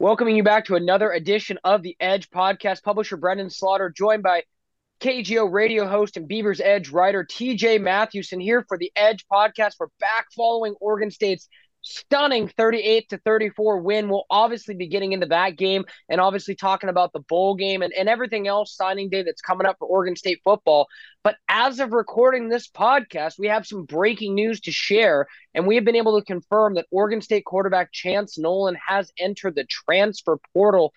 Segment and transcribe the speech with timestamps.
[0.00, 2.82] Welcoming you back to another edition of the Edge podcast.
[2.82, 4.42] Publisher Brenden Slaughter, joined by
[5.00, 9.74] KGO radio host and Beavers Edge writer TJ Mathewson here for the Edge podcast.
[9.78, 11.48] We're back following Oregon State's
[11.84, 14.08] stunning 38 to 34 win.
[14.08, 17.92] We'll obviously be getting into that game and obviously talking about the bowl game and,
[17.92, 20.88] and everything else signing day that's coming up for Oregon State football.
[21.22, 25.26] But as of recording this podcast, we have some breaking news to share.
[25.54, 29.54] And we have been able to confirm that Oregon State quarterback Chance Nolan has entered
[29.54, 30.92] the transfer portal.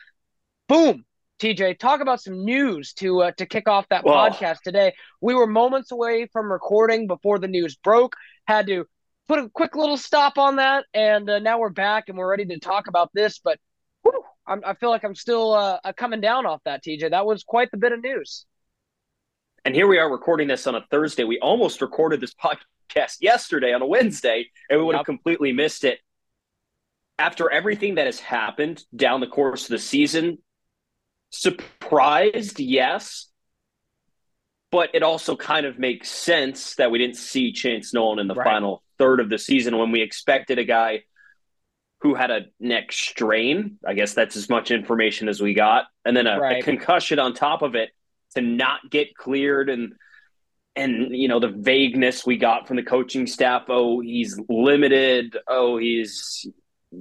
[0.68, 1.06] Boom.
[1.40, 4.94] TJ, talk about some news to uh, to kick off that podcast today.
[5.22, 8.16] We were moments away from recording before the news broke.
[8.48, 8.88] Had to
[9.28, 12.46] put a quick little stop on that, and uh, now we're back and we're ready
[12.46, 13.40] to talk about this.
[13.40, 13.60] But
[14.04, 17.12] whew, i feel like I'm still uh, coming down off that, TJ.
[17.12, 18.46] That was quite the bit of news.
[19.66, 21.26] And here we are recording this on a Thursday.
[21.26, 25.00] We almost recorded this podcast yesterday on a Wednesday, and we would yep.
[25.00, 26.00] have completely missed it.
[27.20, 30.38] After everything that has happened down the course of the season,
[31.32, 33.28] surprised, yes,
[34.72, 38.36] but it also kind of makes sense that we didn't see Chance Nolan in the
[38.36, 38.46] right.
[38.46, 41.04] final third of the season when we expected a guy
[42.02, 43.80] who had a neck strain.
[43.86, 46.62] I guess that's as much information as we got, and then a, right.
[46.62, 47.90] a concussion on top of it
[48.36, 49.94] to not get cleared and
[50.76, 53.64] and you know the vagueness we got from the coaching staff.
[53.68, 55.36] Oh, he's limited.
[55.48, 56.48] Oh, he's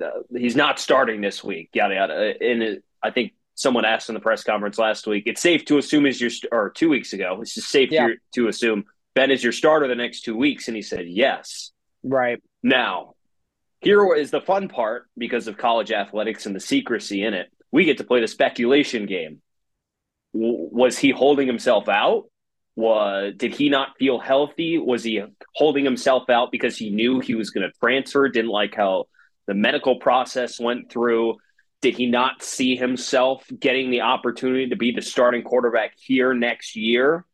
[0.03, 1.71] uh, he's not starting this week.
[1.75, 2.35] Yada yada.
[2.41, 5.25] And it, I think someone asked in the press conference last week.
[5.27, 7.39] It's safe to assume is your or two weeks ago.
[7.41, 8.07] It's just safe yeah.
[8.07, 8.85] to, to assume
[9.17, 11.73] Ben is your starter the next two weeks, and he said yes.
[12.05, 12.41] Right.
[12.63, 13.15] Now,
[13.81, 17.49] here is the fun part because of college athletics and the secrecy in it.
[17.73, 19.41] We get to play the speculation game.
[20.35, 22.25] W- was he holding himself out?
[22.77, 24.77] Was did he not feel healthy?
[24.77, 25.23] Was he
[25.55, 28.29] holding himself out because he knew he was going to transfer?
[28.29, 29.07] Didn't like how
[29.47, 31.39] the medical process went through?
[31.87, 36.75] Did he not see himself getting the opportunity to be the starting quarterback here next
[36.75, 37.25] year?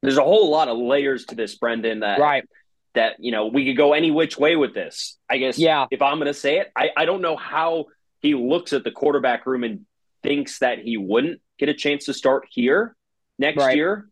[0.00, 2.00] There's a whole lot of layers to this, Brenden.
[2.00, 2.48] That right
[2.94, 5.18] that you know we could go any which way with this.
[5.28, 5.88] I guess yeah.
[5.90, 7.88] If I'm going to say it, I, I don't know how
[8.22, 9.84] he looks at the quarterback room and
[10.22, 12.96] thinks that he wouldn't get a chance to start here
[13.38, 13.76] next right.
[13.76, 14.08] year.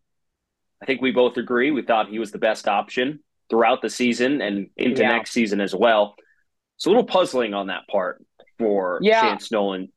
[0.82, 1.70] I think we both agree.
[1.70, 5.12] We thought he was the best option throughout the season and into yeah.
[5.12, 6.16] next season as well.
[6.76, 8.22] It's a little puzzling on that part
[8.60, 9.22] for yeah.
[9.22, 9.92] Chance Nolan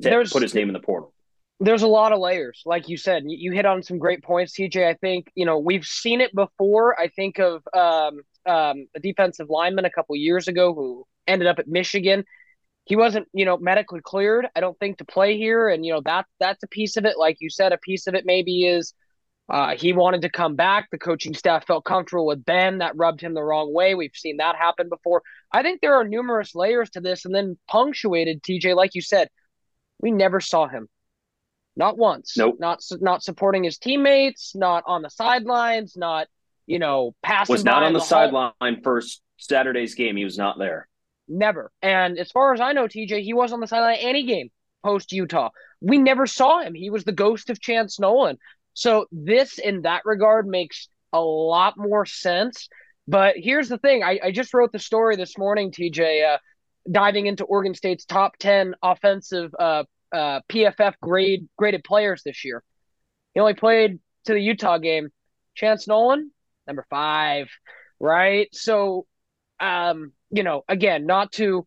[0.00, 1.12] to, to put his name in the portal.
[1.60, 3.24] There's a lot of layers like you said.
[3.26, 6.98] You hit on some great points tj i think you know we've seen it before.
[6.98, 11.58] I think of um, um, a defensive lineman a couple years ago who ended up
[11.58, 12.24] at michigan.
[12.84, 15.68] He wasn't you know medically cleared i don't think to play here.
[15.68, 17.18] And you know that that's a piece of it.
[17.18, 18.94] Like you said a piece of it maybe is
[19.48, 23.20] uh, he wanted to come back the coaching staff felt comfortable with ben that rubbed
[23.20, 25.22] him the wrong way we've seen that happen before
[25.52, 29.28] i think there are numerous layers to this and then punctuated tj like you said
[30.00, 30.88] we never saw him
[31.76, 32.36] not once.
[32.36, 32.56] Nope.
[32.58, 34.54] Not not supporting his teammates.
[34.54, 35.96] Not on the sidelines.
[35.96, 36.28] Not
[36.66, 37.52] you know passing.
[37.52, 40.16] Was not on the, the sideline first Saturday's game.
[40.16, 40.88] He was not there.
[41.26, 41.72] Never.
[41.82, 44.50] And as far as I know, TJ, he was on the sideline any game
[44.84, 45.50] post Utah.
[45.80, 46.74] We never saw him.
[46.74, 48.38] He was the ghost of Chance Nolan.
[48.74, 52.68] So this, in that regard, makes a lot more sense.
[53.08, 56.34] But here's the thing: I, I just wrote the story this morning, TJ.
[56.34, 56.38] Uh,
[56.90, 62.62] diving into Oregon State's top 10 offensive uh, uh, PFF grade graded players this year.
[63.32, 65.08] He only played to the Utah game.
[65.54, 66.30] Chance Nolan,
[66.66, 67.48] number five,
[68.00, 68.48] right?
[68.52, 69.06] So,
[69.60, 71.66] um, you know, again, not to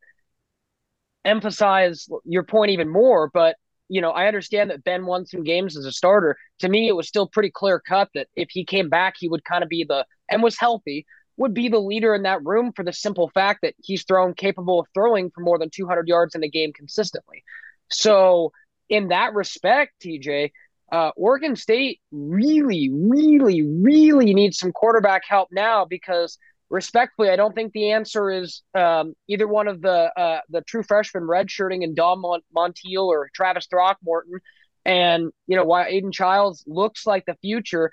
[1.24, 3.56] emphasize your point even more, but
[3.90, 6.38] you know, I understand that Ben won some games as a starter.
[6.60, 9.44] To me, it was still pretty clear cut that if he came back, he would
[9.44, 11.06] kind of be the and was healthy,
[11.38, 14.80] would be the leader in that room for the simple fact that he's thrown capable
[14.80, 17.44] of throwing for more than 200 yards in a game consistently.
[17.90, 18.52] So,
[18.90, 20.52] in that respect, TJ,
[20.92, 26.38] uh, Oregon State really, really, really needs some quarterback help now because,
[26.70, 30.84] respectfully, I don't think the answer is um, either one of the uh, the true
[30.84, 34.40] freshmen redshirting and Dom Mont- Montiel or Travis Throckmorton.
[34.86, 37.92] And you know, while Aidan Chiles looks like the future,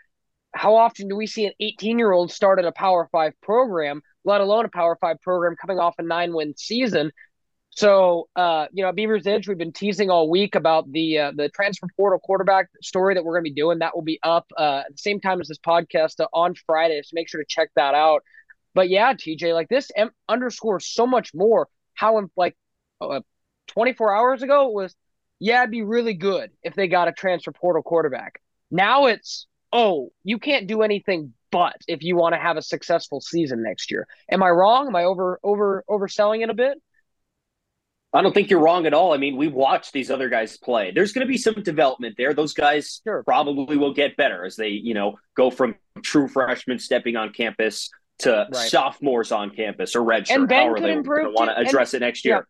[0.54, 4.02] how often do we see an 18 year old start at a Power Five program,
[4.24, 7.10] let alone a Power Five program coming off a nine win season?
[7.76, 11.48] So, uh, you know, Beaver's Edge, we've been teasing all week about the uh, the
[11.48, 13.80] transfer portal quarterback story that we're going to be doing.
[13.80, 17.02] That will be up uh, at the same time as this podcast on Friday.
[17.02, 18.22] So make sure to check that out.
[18.74, 22.56] But yeah, TJ, like this M- underscores so much more how, in, like,
[23.00, 23.20] uh,
[23.68, 24.94] 24 hours ago, it was,
[25.38, 28.40] yeah, it'd be really good if they got a transfer portal quarterback.
[28.70, 33.20] Now it's, oh, you can't do anything but if you want to have a successful
[33.20, 34.08] season next year.
[34.28, 34.88] Am I wrong?
[34.88, 36.78] Am I over over overselling it a bit?
[38.12, 39.12] I don't think you're wrong at all.
[39.12, 40.90] I mean, we watched these other guys play.
[40.92, 42.34] There's going to be some development there.
[42.34, 43.22] Those guys sure.
[43.24, 47.90] probably will get better as they, you know, go from true freshmen stepping on campus
[48.20, 48.70] to right.
[48.70, 50.34] sophomores on campus or redshirt.
[50.34, 51.32] And Ben could improve.
[51.34, 52.36] Want to address and, it next year.
[52.36, 52.42] Yeah.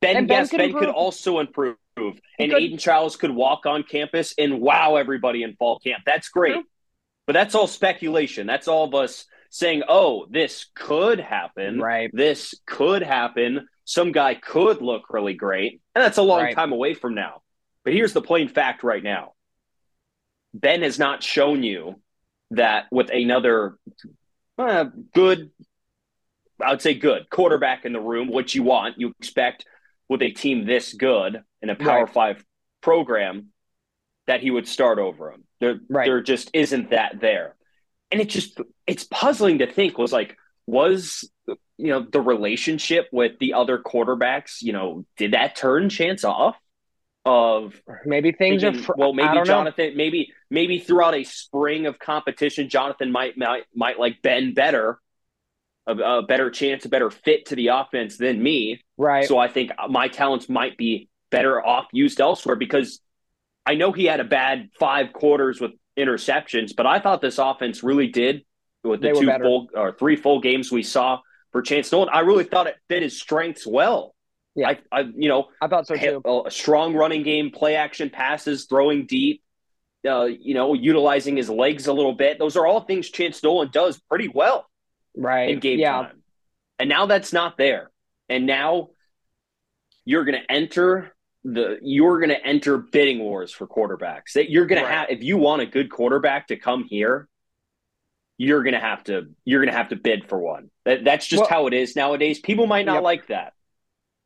[0.00, 2.16] Ben, and yes, Ben, could, ben could also improve, and
[2.52, 6.02] Aidan Chiles could walk on campus and wow everybody in fall camp.
[6.04, 6.56] That's great,
[7.26, 8.48] but that's all speculation.
[8.48, 11.78] That's all of us saying, "Oh, this could happen.
[11.80, 12.10] Right.
[12.12, 16.54] This could happen." some guy could look really great, and that's a long right.
[16.54, 17.42] time away from now.
[17.84, 19.32] But here's the plain fact right now
[20.54, 22.00] Ben has not shown you
[22.52, 23.76] that with another
[24.58, 25.50] uh, good,
[26.60, 29.66] I would say good quarterback in the room, what you want, you expect
[30.08, 32.14] with a team this good in a Power right.
[32.14, 32.44] Five
[32.80, 33.48] program,
[34.26, 35.44] that he would start over him.
[35.60, 36.06] There, right.
[36.06, 37.56] there just isn't that there.
[38.10, 41.28] And it just, it's puzzling to think was like, was
[41.78, 46.56] you know the relationship with the other quarterbacks you know did that turn chance off
[47.24, 49.96] of maybe things thinking, are fr- well maybe jonathan know.
[49.96, 54.98] maybe maybe throughout a spring of competition jonathan might might, might like Ben better
[55.86, 59.46] a, a better chance a better fit to the offense than me right so i
[59.46, 63.00] think my talents might be better off used elsewhere because
[63.66, 67.84] i know he had a bad five quarters with interceptions but i thought this offense
[67.84, 68.44] really did
[68.82, 71.20] with the two full or three full games we saw
[71.52, 72.08] for Chance Nolan.
[72.12, 74.11] I really thought it fit his strengths well.
[74.54, 76.20] Yeah, I, I you know, I thought so too.
[76.24, 79.42] A, a strong running game, play action passes, throwing deep,
[80.06, 82.38] uh, you know, utilizing his legs a little bit.
[82.38, 84.66] Those are all things Chance Nolan does pretty well,
[85.16, 85.50] right?
[85.50, 85.92] In game yeah.
[85.92, 86.22] time,
[86.78, 87.90] and now that's not there,
[88.28, 88.90] and now
[90.04, 91.14] you're going to enter
[91.44, 94.34] the you're going to enter bidding wars for quarterbacks.
[94.34, 94.88] That you're going right.
[94.88, 97.26] to have if you want a good quarterback to come here,
[98.42, 100.70] you're gonna have to you're gonna have to bid for one.
[100.84, 102.40] That, that's just well, how it is nowadays.
[102.40, 103.02] People might not yep.
[103.02, 103.52] like that,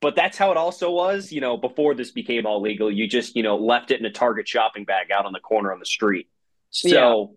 [0.06, 1.32] but that's how it also was.
[1.32, 4.10] You know, before this became all legal, you just you know left it in a
[4.12, 6.28] Target shopping bag out on the corner on the street.
[6.70, 7.34] So,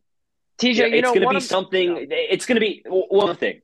[0.62, 0.70] yeah.
[0.70, 2.08] TJ, yeah, it's going to be something.
[2.12, 3.64] It's going to be one thing.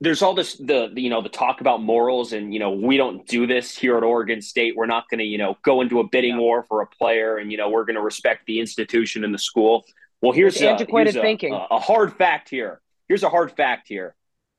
[0.00, 2.96] There's all this the, the you know the talk about morals and you know we
[2.96, 4.76] don't do this here at Oregon State.
[4.76, 6.42] We're not going to you know go into a bidding yeah.
[6.42, 9.38] war for a player and you know we're going to respect the institution and the
[9.38, 9.84] school.
[10.22, 11.52] Well, here's, a, antiquated here's thinking.
[11.52, 12.80] A, a hard fact here.
[13.08, 14.14] Here's a hard fact here.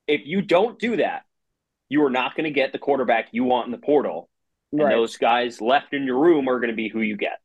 [0.07, 1.23] If you don't do that,
[1.91, 4.29] you are not going to get the quarterback you want in the portal.
[4.71, 4.95] And right.
[4.95, 7.39] those guys left in your room are going to be who you get.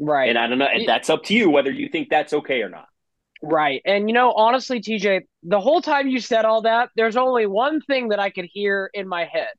[0.00, 0.28] Right.
[0.28, 0.66] And I don't know.
[0.66, 2.88] And that's up to you whether you think that's okay or not.
[3.40, 3.80] Right.
[3.84, 7.80] And, you know, honestly, TJ, the whole time you said all that, there's only one
[7.82, 9.50] thing that I could hear in my head.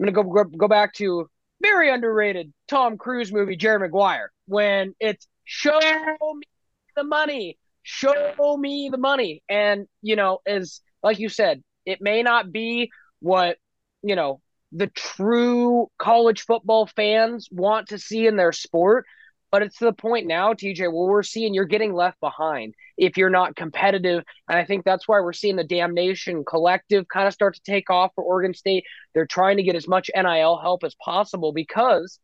[0.00, 1.28] I'm going to go, go, go back to
[1.62, 6.42] very underrated Tom Cruise movie, Jerry Maguire, when it's show me
[6.96, 7.56] the money.
[7.84, 9.44] Show me the money.
[9.48, 12.90] And, you know, as like you said, it may not be
[13.24, 13.56] what,
[14.02, 14.40] you know,
[14.72, 19.06] the true college football fans want to see in their sport.
[19.50, 23.16] But it's to the point now, TJ, where we're seeing you're getting left behind if
[23.16, 24.24] you're not competitive.
[24.48, 27.60] And I think that's why we're seeing the Dam Nation collective kind of start to
[27.64, 28.84] take off for Oregon State.
[29.14, 32.18] They're trying to get as much NIL help as possible because,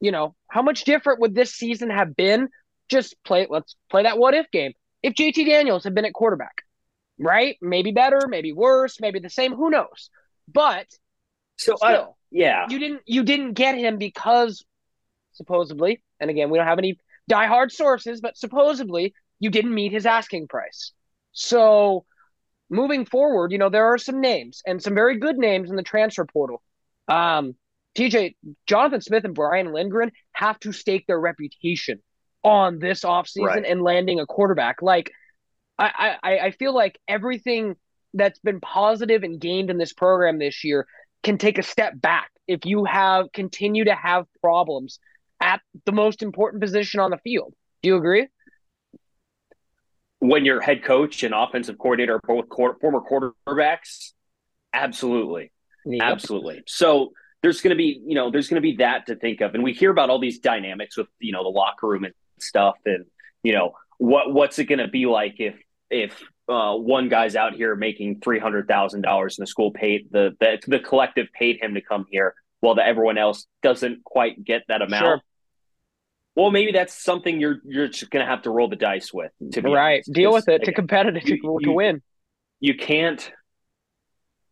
[0.00, 2.48] you know, how much different would this season have been
[2.88, 4.72] just play let's play that what if game.
[5.02, 6.62] If JT Daniels had been at quarterback,
[7.18, 7.56] right?
[7.60, 10.10] Maybe better, maybe worse, maybe the same, who knows?
[10.52, 10.86] But
[11.56, 12.66] so still, uh, yeah.
[12.68, 14.64] You didn't you didn't get him because
[15.32, 16.98] supposedly, and again, we don't have any
[17.30, 20.92] diehard sources, but supposedly you didn't meet his asking price.
[21.32, 22.04] So
[22.70, 25.82] moving forward, you know, there are some names and some very good names in the
[25.82, 26.62] transfer portal.
[27.08, 27.54] Um,
[27.96, 32.02] TJ, Jonathan Smith and Brian Lindgren have to stake their reputation
[32.42, 33.64] on this offseason right.
[33.66, 34.82] and landing a quarterback.
[34.82, 35.10] Like
[35.78, 37.76] I, I, I feel like everything
[38.14, 40.86] that's been positive and gained in this program this year
[41.22, 44.98] can take a step back if you have continue to have problems
[45.40, 47.52] at the most important position on the field.
[47.82, 48.28] Do you agree?
[50.20, 52.46] When your head coach and offensive coordinator are both
[52.80, 54.12] former quarterbacks,
[54.72, 55.52] absolutely,
[55.84, 56.02] yep.
[56.02, 56.62] absolutely.
[56.66, 59.54] So there's going to be, you know, there's going to be that to think of,
[59.54, 62.76] and we hear about all these dynamics with, you know, the locker room and stuff
[62.84, 63.04] and
[63.42, 65.54] you know what what's it going to be like if
[65.90, 70.08] if uh, one guy's out here making three hundred thousand dollars and the school paid
[70.10, 74.44] the, the the collective paid him to come here while the everyone else doesn't quite
[74.44, 75.02] get that amount.
[75.02, 75.20] Sure.
[76.34, 79.32] Well, maybe that's something you're you're just going to have to roll the dice with.
[79.52, 80.12] To be right, honest.
[80.12, 82.02] deal with it to competitive you, to, to win.
[82.60, 83.32] You can't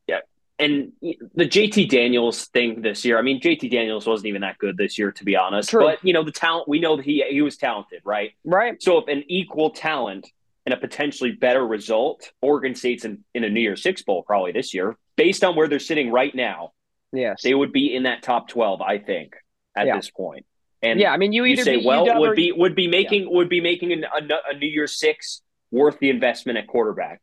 [0.08, 0.20] Yeah,
[0.58, 3.18] and the JT Daniels thing this year.
[3.18, 5.70] I mean, JT Daniels wasn't even that good this year, to be honest.
[5.70, 5.82] True.
[5.82, 8.32] But you know, the talent we know that he he was talented, right?
[8.44, 8.82] Right.
[8.82, 10.30] So if an equal talent
[10.66, 14.52] and a potentially better result, Oregon State's in, in a New Year's Six bowl probably
[14.52, 16.72] this year, based on where they're sitting right now.
[17.12, 18.80] Yes, they would be in that top twelve.
[18.80, 19.34] I think
[19.76, 19.96] at yeah.
[19.96, 20.46] this point.
[20.82, 23.28] And yeah, I mean, you either you say, well, would be would be making yeah.
[23.30, 24.06] would be making a,
[24.50, 27.22] a, New Year's Six worth the investment at quarterback.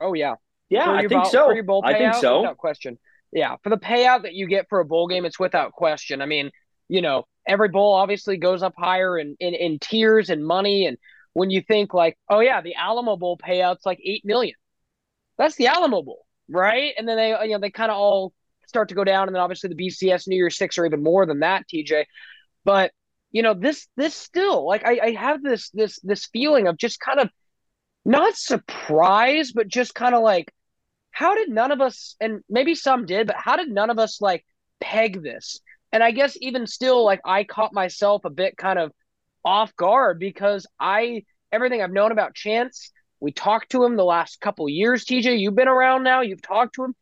[0.00, 0.34] Oh yeah,
[0.68, 1.50] yeah, I think so.
[1.82, 2.98] I think so, without question.
[3.32, 6.22] Yeah, for the payout that you get for a bowl game, it's without question.
[6.22, 6.50] I mean,
[6.88, 10.86] you know, every bowl obviously goes up higher in, in, in tiers and money.
[10.86, 10.98] And
[11.36, 14.54] when you think like, oh yeah, the Alamo Bowl payout's like eight million.
[15.36, 16.94] That's the Alamo Bowl, right?
[16.96, 18.32] And then they you know they kind of all
[18.66, 21.26] start to go down, and then obviously the BCS New Year's Six are even more
[21.26, 22.06] than that, TJ.
[22.64, 22.90] But
[23.32, 27.00] you know this this still like I, I have this this this feeling of just
[27.00, 27.28] kind of
[28.06, 30.50] not surprise, but just kind of like
[31.10, 34.22] how did none of us and maybe some did, but how did none of us
[34.22, 34.42] like
[34.80, 35.60] peg this?
[35.92, 38.92] And I guess even still, like I caught myself a bit kind of
[39.46, 41.22] off guard because I
[41.52, 45.04] everything I've known about Chance, we talked to him the last couple years.
[45.04, 46.94] TJ, you've been around now, you've talked to him.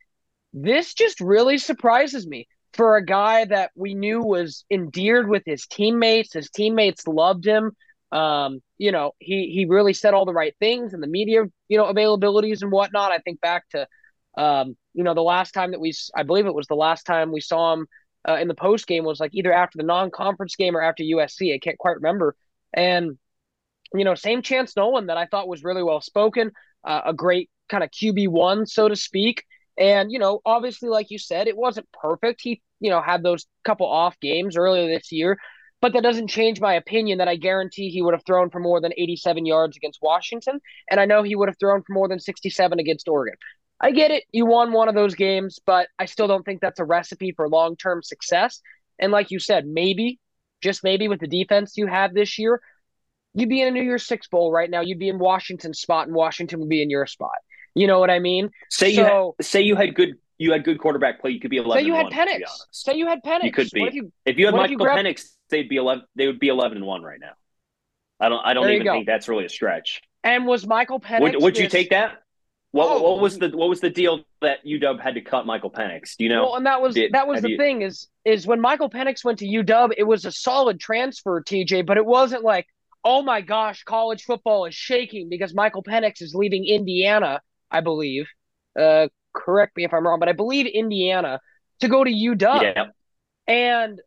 [0.53, 5.67] This just really surprises me for a guy that we knew was endeared with his
[5.67, 6.35] teammates.
[6.35, 7.73] His teammates loved him.
[8.13, 11.79] Um, you know, he he really said all the right things and the media, you
[11.79, 13.11] know, availabilities and whatnot.
[13.11, 13.89] I think back to,
[14.37, 17.33] um, you know, the last time that we, I believe it was the last time
[17.33, 17.87] we saw him
[18.29, 21.55] uh, in the post game was like either after the non-conference game or after USC.
[21.55, 22.37] I can't quite remember.
[22.73, 23.19] And
[23.95, 26.51] you know, same Chance Nolan that I thought was really well spoken,
[26.85, 29.45] uh, a great kind of QB one, so to speak.
[29.79, 32.41] And, you know, obviously, like you said, it wasn't perfect.
[32.43, 35.39] He, you know, had those couple off games earlier this year,
[35.81, 38.81] but that doesn't change my opinion that I guarantee he would have thrown for more
[38.81, 40.61] than 87 yards against Washington.
[40.91, 43.37] And I know he would have thrown for more than 67 against Oregon.
[43.81, 44.25] I get it.
[44.33, 47.49] You won one of those games, but I still don't think that's a recipe for
[47.49, 48.61] long term success.
[48.99, 50.21] And like you said, maybe,
[50.63, 52.61] just maybe with the defense you have this year,
[53.35, 54.81] you'd be in a New Year's Six Bowl right now.
[54.81, 57.37] You'd be in Washington's spot, and Washington would be in your spot.
[57.75, 58.51] You know what I mean?
[58.71, 59.07] Say so, you
[59.39, 61.31] had, say you had good you had good quarterback play.
[61.31, 61.83] You could be eleven.
[61.83, 62.43] Say you had Penix.
[62.71, 63.45] Say you had Penix.
[63.45, 63.85] You could be.
[63.85, 64.99] If you, if you had Michael you grab...
[64.99, 66.05] Penix, they'd be eleven.
[66.15, 67.33] They would be eleven and one right now.
[68.21, 68.45] I don't.
[68.45, 70.03] I don't even think that's really a stretch.
[70.23, 71.21] And was Michael Penix?
[71.21, 71.63] Would, would this...
[71.63, 72.23] you take that?
[72.75, 73.03] What, oh.
[73.03, 76.17] what was the what was the deal that UW had to cut Michael Penix?
[76.17, 76.43] Do you know?
[76.43, 77.57] Well, and that was Did, that was the you...
[77.57, 81.87] thing is is when Michael Penix went to UW, it was a solid transfer, TJ,
[81.87, 82.67] but it wasn't like,
[83.05, 87.41] oh my gosh, college football is shaking because Michael Penix is leaving Indiana,
[87.71, 88.27] I believe.
[88.77, 91.39] Uh, correct me if I'm wrong, but I believe Indiana
[91.79, 92.75] to go to UW.
[92.75, 92.87] Yeah.
[93.47, 94.01] And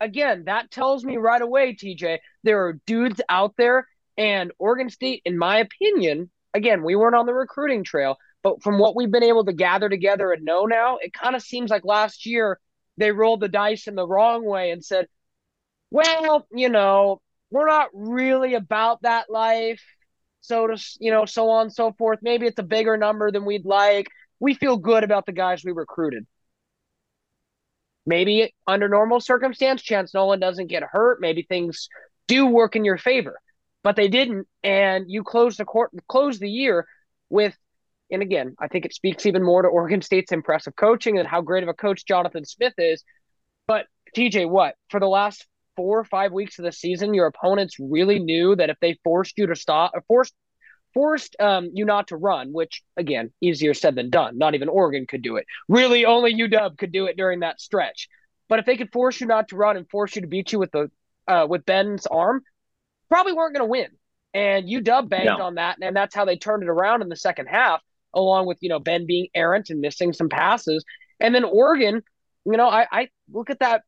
[0.00, 3.86] again, that tells me right away, TJ, there are dudes out there,
[4.16, 8.78] and Oregon State, in my opinion, again, we weren't on the recruiting trail, but from
[8.78, 11.84] what we've been able to gather together and know now, it kind of seems like
[11.84, 12.58] last year
[12.96, 15.06] they rolled the dice in the wrong way and said,
[15.90, 17.20] well, you know,
[17.50, 19.82] we're not really about that life.
[20.40, 22.20] So to, you know, so on and so forth.
[22.22, 24.08] Maybe it's a bigger number than we'd like.
[24.40, 26.26] We feel good about the guys we recruited.
[28.06, 31.20] Maybe under normal circumstance, Chance Nolan doesn't get hurt.
[31.20, 31.88] Maybe things
[32.28, 33.40] do work in your favor
[33.84, 34.48] but they didn't.
[34.64, 36.88] And you closed the court, closed the year
[37.30, 37.56] with,
[38.10, 41.42] and again, I think it speaks even more to Oregon State's impressive coaching and how
[41.42, 43.04] great of a coach Jonathan Smith is.
[43.68, 43.86] But
[44.16, 48.18] TJ, what for the last four or five weeks of the season, your opponents really
[48.18, 50.34] knew that if they forced you to stop, or forced
[50.94, 54.38] forced um, you not to run, which again, easier said than done.
[54.38, 55.46] Not even Oregon could do it.
[55.68, 58.08] Really, only UW could do it during that stretch.
[58.48, 60.58] But if they could force you not to run and force you to beat you
[60.58, 60.90] with the
[61.26, 62.42] uh, with Ben's arm,
[63.14, 63.90] probably weren't going to win.
[64.34, 65.40] And UW banged no.
[65.40, 67.80] on that, and that's how they turned it around in the second half,
[68.12, 70.84] along with you know Ben being errant and missing some passes,
[71.20, 72.02] and then Oregon.
[72.44, 73.82] You know, I, I look at that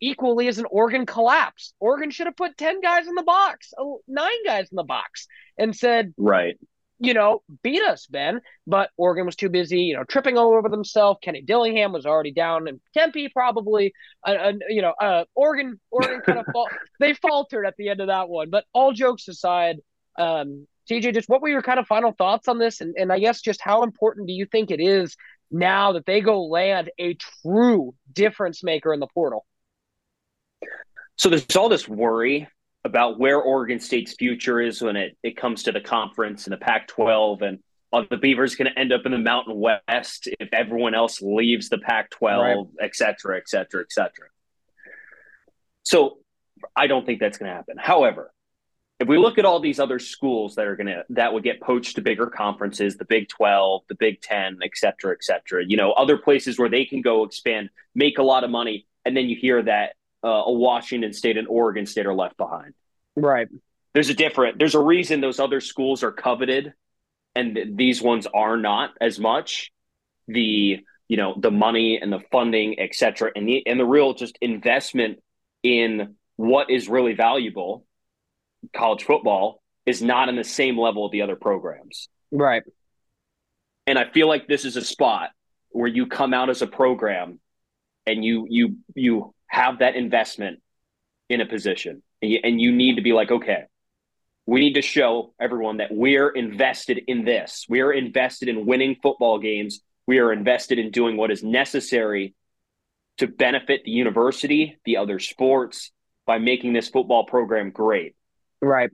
[0.00, 1.72] equally as an Oregon collapse.
[1.80, 5.26] Oregon should have put ten guys in the box, oh, nine guys in the box,
[5.56, 6.58] and said, right,
[6.98, 8.40] you know, beat us, Ben.
[8.66, 11.18] But Oregon was too busy, you know, tripping all over themselves.
[11.22, 13.92] Kenny Dillingham was already down in Tempe, probably.
[14.26, 16.46] Uh, uh, you know, uh, Oregon, Oregon kind of
[17.00, 18.50] they faltered at the end of that one.
[18.50, 19.76] But all jokes aside,
[20.18, 22.80] um, TJ, just what were your kind of final thoughts on this?
[22.80, 25.16] And, and I guess just how important do you think it is
[25.50, 29.44] now that they go land a true difference maker in the portal?
[31.16, 32.48] So there's all this worry
[32.86, 36.58] about where Oregon State's future is when it, it comes to the conference and the
[36.58, 37.58] Pac 12 and
[37.92, 41.68] are the Beavers going to end up in the Mountain West if everyone else leaves
[41.68, 44.28] the Pac 12, et cetera, et cetera, et cetera.
[45.82, 46.18] So
[46.74, 47.76] I don't think that's going to happen.
[47.78, 48.32] However,
[48.98, 51.60] if we look at all these other schools that are going to that would get
[51.60, 55.76] poached to bigger conferences the big 12 the big 10 et cetera et cetera you
[55.76, 59.28] know other places where they can go expand make a lot of money and then
[59.28, 62.74] you hear that uh, a Washington State and Oregon State are left behind.
[63.14, 63.48] Right.
[63.94, 64.58] There's a different.
[64.58, 66.74] There's a reason those other schools are coveted,
[67.34, 69.72] and these ones are not as much.
[70.28, 74.12] The you know the money and the funding, et cetera, and the and the real
[74.12, 75.20] just investment
[75.62, 77.86] in what is really valuable,
[78.74, 82.08] college football is not in the same level of the other programs.
[82.30, 82.62] Right.
[83.86, 85.30] And I feel like this is a spot
[85.70, 87.38] where you come out as a program
[88.06, 90.60] and you you you have that investment
[91.28, 92.02] in a position.
[92.22, 93.66] And you, and you need to be like okay
[94.46, 97.66] we need to show everyone that we're invested in this.
[97.68, 99.80] We are invested in winning football games.
[100.06, 102.34] We are invested in doing what is necessary
[103.18, 105.90] to benefit the university the other sports
[106.26, 108.14] by making this football program great.
[108.62, 108.90] Right.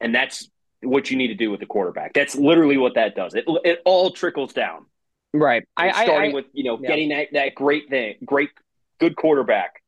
[0.00, 0.48] And that's
[0.82, 2.12] what you need to do with the quarterback.
[2.12, 3.34] That's literally what that does.
[3.34, 4.86] It, it all trickles down.
[5.32, 5.64] Right.
[5.76, 6.88] I, starting I, with you know yeah.
[6.88, 8.50] getting that, that great thing great
[8.98, 9.82] good quarterback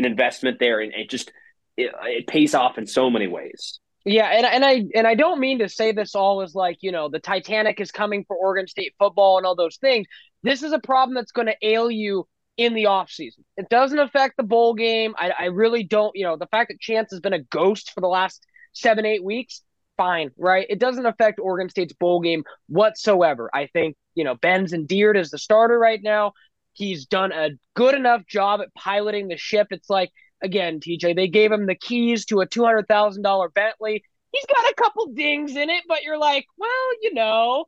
[0.00, 1.30] an investment there, and it just
[1.76, 3.78] it, it pays off in so many ways.
[4.04, 6.90] Yeah, and and I and I don't mean to say this all as like you
[6.90, 10.06] know the Titanic is coming for Oregon State football and all those things.
[10.42, 12.26] This is a problem that's going to ail you
[12.56, 13.40] in the offseason.
[13.58, 15.14] It doesn't affect the bowl game.
[15.18, 16.12] I, I really don't.
[16.16, 19.22] You know, the fact that Chance has been a ghost for the last seven eight
[19.22, 19.62] weeks,
[19.98, 20.66] fine, right?
[20.70, 23.50] It doesn't affect Oregon State's bowl game whatsoever.
[23.52, 26.32] I think you know Ben's endeared as the starter right now.
[26.72, 29.68] He's done a good enough job at piloting the ship.
[29.70, 30.10] It's like,
[30.42, 34.02] again, TJ, they gave him the keys to a $200,000 Bentley.
[34.32, 37.66] He's got a couple dings in it, but you're like, well, you know,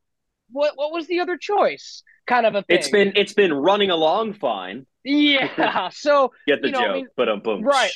[0.52, 2.02] what what was the other choice?
[2.26, 2.78] Kind of a thing.
[2.78, 4.86] It's been it's been running along fine.
[5.04, 5.90] Yeah.
[5.92, 7.62] So get the you know, joke, I mean, but um boom.
[7.62, 7.92] Right.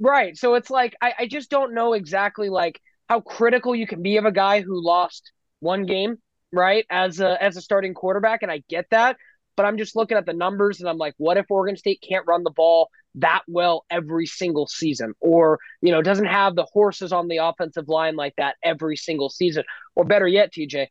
[0.00, 0.36] Right.
[0.36, 4.16] So it's like I, I just don't know exactly like how critical you can be
[4.16, 6.16] of a guy who lost one game,
[6.52, 6.84] right?
[6.90, 9.16] As a as a starting quarterback, and I get that.
[9.60, 12.26] But I'm just looking at the numbers and I'm like, what if Oregon State can't
[12.26, 15.12] run the ball that well every single season?
[15.20, 19.28] Or, you know, doesn't have the horses on the offensive line like that every single
[19.28, 19.64] season?
[19.94, 20.86] Or better yet, TJ,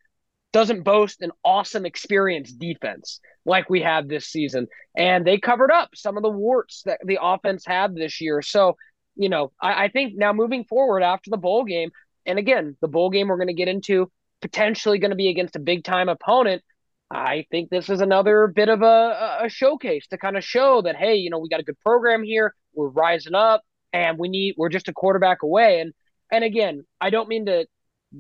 [0.54, 4.68] doesn't boast an awesome experienced defense like we have this season.
[4.96, 8.44] And they covered up some of the warts that the offense had this year.
[8.44, 8.78] So,
[9.16, 11.90] you know, I, I think now moving forward after the bowl game,
[12.28, 14.12] and again, the bowl game we're going to get into
[14.44, 16.62] potentially going to be against a big time opponent.
[17.12, 20.96] I think this is another bit of a, a showcase to kind of show that
[20.96, 22.54] hey, you know, we got a good program here.
[22.74, 25.82] We're rising up, and we need we're just a quarterback away.
[25.82, 25.94] And
[26.32, 27.66] and again, I don't mean to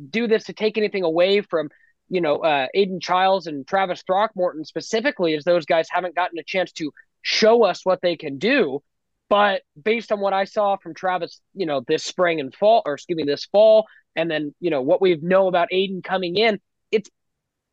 [0.09, 1.69] do this to take anything away from
[2.09, 6.43] you know uh, Aidan Chiles and Travis Throckmorton specifically, as those guys haven't gotten a
[6.43, 8.81] chance to show us what they can do.
[9.29, 12.95] But based on what I saw from Travis, you know, this spring and fall, or
[12.95, 16.59] excuse me, this fall, and then you know what we know about Aidan coming in,
[16.91, 17.11] it's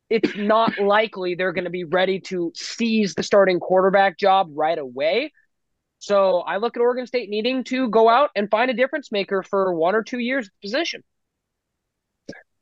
[0.09, 4.77] it's not likely they're going to be ready to seize the starting quarterback job right
[4.77, 5.33] away.
[5.99, 9.43] So I look at Oregon State needing to go out and find a difference maker
[9.43, 11.03] for one or two years position.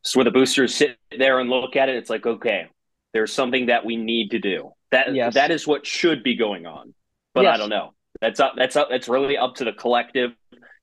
[0.01, 2.67] So where the boosters sit there and look at it, it's like, okay,
[3.13, 4.71] there's something that we need to do.
[4.91, 5.33] That yes.
[5.33, 6.93] that is what should be going on.
[7.33, 7.55] But yes.
[7.55, 7.93] I don't know.
[8.21, 10.31] That's up that's up that's really up to the collective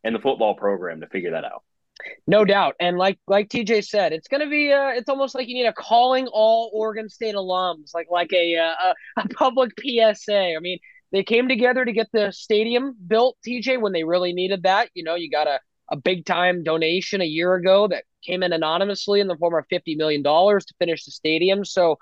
[0.04, 1.62] and the football program to figure that out.
[2.26, 5.54] No doubt, and like like TJ said, it's gonna be uh, it's almost like you
[5.54, 10.54] need a calling all Oregon State alums, like like a, uh, a a public PSA.
[10.56, 10.78] I mean,
[11.10, 14.90] they came together to get the stadium built, TJ, when they really needed that.
[14.94, 15.60] You know, you got a
[15.90, 19.64] a big time donation a year ago that came in anonymously in the form of
[19.68, 21.64] fifty million dollars to finish the stadium.
[21.64, 21.98] So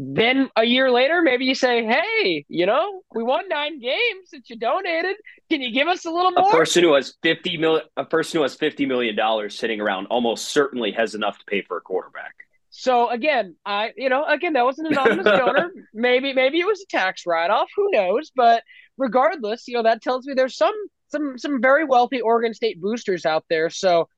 [0.00, 4.48] then a year later, maybe you say, "Hey, you know, we won nine games that
[4.48, 5.16] you donated.
[5.50, 8.38] Can you give us a little more?" A person who has fifty million, a person
[8.38, 11.80] who has fifty million dollars sitting around, almost certainly has enough to pay for a
[11.80, 12.34] quarterback.
[12.70, 15.72] So again, I, you know, again, that was an anonymous donor.
[15.92, 17.68] Maybe, maybe it was a tax write-off.
[17.74, 18.30] Who knows?
[18.36, 18.62] But
[18.98, 20.74] regardless, you know, that tells me there's some,
[21.08, 23.68] some, some very wealthy Oregon State boosters out there.
[23.70, 24.08] So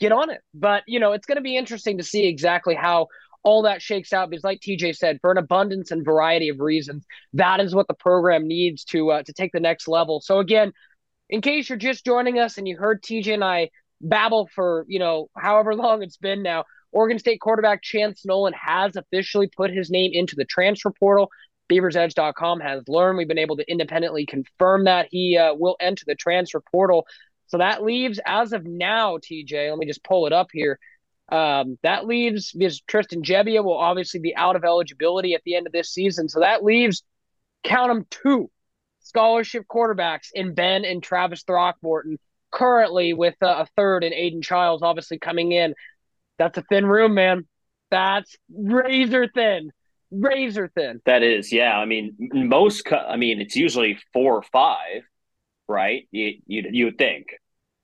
[0.00, 0.40] get on it.
[0.54, 3.08] But you know, it's going to be interesting to see exactly how
[3.46, 7.06] all that shakes out because, like TJ said, for an abundance and variety of reasons,
[7.34, 10.20] that is what the program needs to uh, to take the next level.
[10.20, 10.72] So again,
[11.30, 14.98] in case you're just joining us and you heard TJ and I babble for you
[14.98, 19.90] know however long it's been now, Oregon State quarterback Chance Nolan has officially put his
[19.90, 21.30] name into the transfer portal.
[21.70, 26.14] BeaversEdge.com has learned we've been able to independently confirm that he uh, will enter the
[26.16, 27.06] transfer portal.
[27.46, 29.70] So that leaves, as of now, TJ.
[29.70, 30.80] Let me just pull it up here.
[31.28, 35.66] Um, that leaves because Tristan Gebbia will obviously be out of eligibility at the end
[35.66, 36.28] of this season.
[36.28, 37.02] So that leaves,
[37.64, 38.50] count them, two
[39.00, 42.18] scholarship quarterbacks in Ben and Travis Throckmorton,
[42.52, 45.74] currently with uh, a third and Aidan Chiles obviously coming in.
[46.38, 47.46] That's a thin room, man.
[47.90, 49.72] That's razor thin.
[50.10, 51.00] Razor thin.
[51.06, 51.76] That is, yeah.
[51.76, 55.02] I mean, most, I mean, it's usually four or five,
[55.66, 56.06] right?
[56.12, 57.26] You, you, you would think.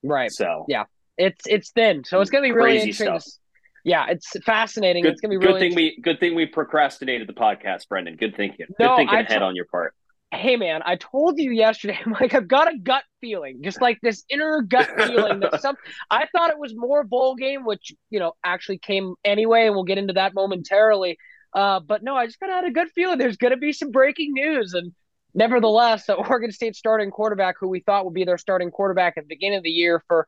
[0.01, 0.31] Right.
[0.31, 0.83] So, yeah.
[1.17, 3.19] It's it's thin, so it's going to be really Crazy interesting.
[3.19, 3.39] To,
[3.83, 5.03] Yeah, it's fascinating.
[5.03, 8.17] Good, it's gonna be really good thing we good thing we procrastinated the podcast, Brenden.
[8.17, 8.67] Good thinking.
[8.79, 9.93] No, good thinking I ahead t- on your part.
[10.31, 13.99] hey man, I told you yesterday, I'm like, I've got a gut feeling, just like
[14.01, 15.75] this inner gut feeling that some
[16.11, 19.83] I thought it was more bowl game, which, you know, actually came anyway, and we'll
[19.83, 21.17] get into that momentarily.
[21.53, 23.91] Uh, but no, I just kind of had a good feeling there's gonna be some
[23.91, 24.73] breaking news.
[24.73, 24.93] And
[25.33, 29.25] nevertheless, the Oregon State starting quarterback, who we thought would be their starting quarterback at
[29.25, 30.27] the beginning of the year for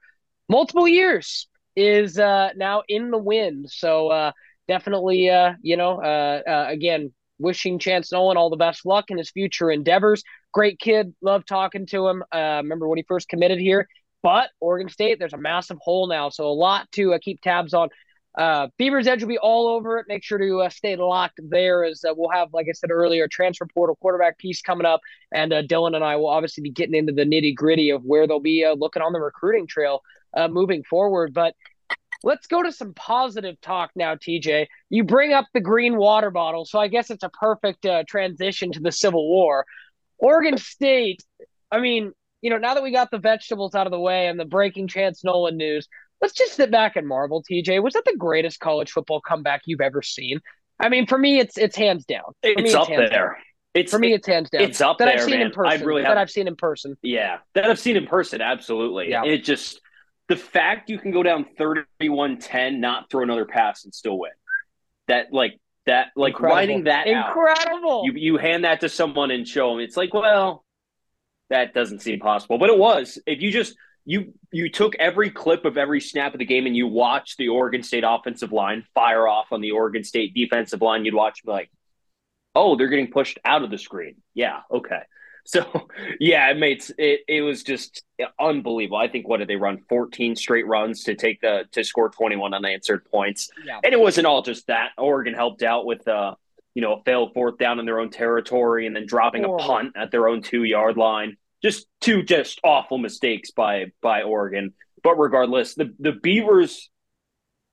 [0.50, 3.70] multiple years, is uh now in the wind.
[3.70, 4.32] So uh
[4.68, 9.18] definitely uh, you know, uh, uh again, wishing Chance Nolan all the best luck in
[9.18, 10.24] his future endeavors.
[10.54, 12.24] Great kid, love talking to him.
[12.34, 13.88] Uh, remember when he first committed here.
[14.24, 17.90] But Oregon State, there's a massive hole now, so a lot to keep tabs on.
[18.78, 20.08] Beaver's Edge will be all over it.
[20.08, 23.96] Make sure to stay locked there, as we'll have, like I said earlier, transfer portal
[24.02, 27.54] quarterback piece coming up, and Dylan and I will obviously be getting into the nitty
[27.54, 30.02] gritty of where they'll be looking on the recruiting trail
[30.36, 31.34] uh, moving forward.
[31.34, 31.56] But
[32.26, 34.66] Let's go to some positive talk now, TJ.
[34.90, 38.72] You bring up the green water bottle, so I guess it's a perfect uh, transition
[38.72, 39.64] to the Civil War.
[40.18, 41.24] Oregon State,
[41.72, 44.40] I mean, you know, now that we got the vegetables out of the way and
[44.40, 45.88] the breaking Chance Nolan news,
[46.20, 47.84] let's just sit back and marvel, TJ.
[47.84, 50.40] Was that the greatest college football comeback you've ever seen?
[50.80, 52.24] I mean, for me, it's it's hands down.
[52.42, 53.08] For it's, me, it's up there.
[53.08, 53.36] Down.
[53.76, 54.64] It's for me, it's hands down.
[54.64, 55.48] It's up that there, I've seen man.
[55.48, 55.82] in person.
[55.82, 56.98] I really that have, I've seen in person.
[57.04, 58.42] Yeah, that I've seen in person.
[58.42, 59.12] Absolutely.
[59.12, 59.26] Yeah.
[59.26, 59.82] It just
[60.28, 64.32] the fact you can go down 31-10, not throw another pass and still win.
[65.08, 66.56] That like that like Incredible.
[66.56, 68.00] writing that incredible.
[68.00, 69.80] Out, you you hand that to someone and show them.
[69.80, 70.66] It's like, well,
[71.50, 73.20] that doesn't seem possible, but it was.
[73.28, 76.76] If you just you you took every clip of every snap of the game and
[76.76, 81.06] you watched the Oregon State offensive line fire off on the Oregon State defensive line,
[81.06, 81.70] you'd watch like,
[82.56, 84.16] oh, they're getting pushed out of the screen.
[84.34, 85.02] Yeah, okay.
[85.46, 85.88] So
[86.20, 87.22] yeah, it made it.
[87.28, 88.04] It was just
[88.40, 88.98] unbelievable.
[88.98, 89.84] I think what did they run?
[89.88, 93.50] Fourteen straight runs to take the to score twenty one unanswered points.
[93.66, 93.80] Yeah.
[93.84, 94.90] And it wasn't all just that.
[94.98, 96.36] Oregon helped out with uh,
[96.74, 99.94] you know, a failed fourth down in their own territory and then dropping a punt
[99.96, 101.38] at their own two yard line.
[101.64, 104.74] Just two just awful mistakes by by Oregon.
[105.04, 106.90] But regardless, the the Beavers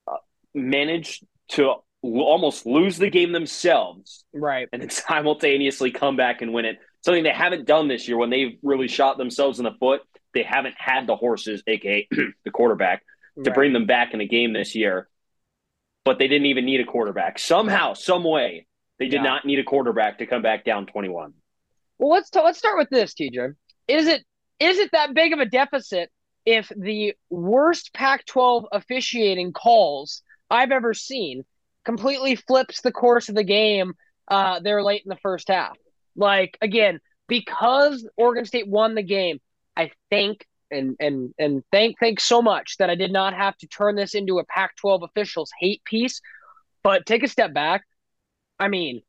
[0.07, 0.17] uh,
[0.53, 4.67] managed to almost lose the game themselves Right.
[4.73, 6.77] and then simultaneously come back and win it.
[7.05, 10.01] Something they haven't done this year when they've really shot themselves in the foot.
[10.33, 13.03] They haven't had the horses, aka the quarterback,
[13.43, 13.55] to right.
[13.55, 15.09] bring them back in a game this year.
[16.05, 17.39] But they didn't even need a quarterback.
[17.39, 18.67] Somehow, some way,
[18.99, 19.23] they did Yeah.
[19.23, 21.33] not need a quarterback to come back down 21.
[21.99, 23.53] Well, let's t- let's start with this, TJ.
[23.87, 24.23] Is it
[24.59, 26.09] is it that big of a deficit
[26.45, 31.43] if the worst Pac-12 officiating calls I've ever seen
[31.85, 33.93] completely flips the course of the game
[34.29, 35.77] uh, there late in the first half?
[36.15, 39.39] Like again, because Oregon State won the game,
[39.75, 43.67] I think and and and thank thanks so much that I did not have to
[43.67, 46.21] turn this into a Pac-12 officials hate piece.
[46.83, 47.83] But take a step back.
[48.59, 49.01] I mean,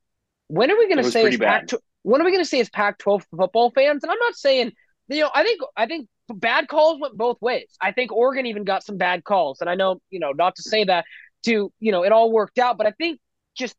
[0.48, 1.68] when are we going to say bad.
[1.68, 4.02] Pac when are we going to say as Pac-12 football fans?
[4.02, 4.72] And I'm not saying
[5.08, 7.76] you know I think I think bad calls went both ways.
[7.80, 10.62] I think Oregon even got some bad calls, and I know you know not to
[10.62, 11.04] say that
[11.44, 13.20] to you know it all worked out, but I think
[13.54, 13.76] just